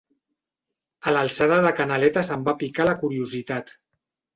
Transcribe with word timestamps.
A 1.11 1.13
l'alçada 1.13 1.61
de 1.67 1.75
Canaletes 1.83 2.35
em 2.39 2.49
va 2.51 2.59
picar 2.65 2.93
la 2.93 3.01
curiositat. 3.07 3.77